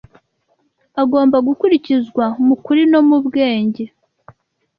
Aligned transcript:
agomba 1.01 1.37
gukurikizwa 1.47 2.25
mu 2.45 2.55
kuri 2.65 2.81
no 2.91 2.99
mu 3.07 3.17
bwenge, 3.25 3.83